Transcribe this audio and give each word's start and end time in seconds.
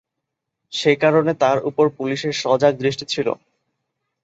সেকারণে 0.73 1.33
তার 1.41 1.57
উপর 1.69 1.85
পুলিশের 1.97 2.33
সজাগ 2.41 2.73
দৃষ্টি 2.77 3.05
ছিল। 3.13 3.27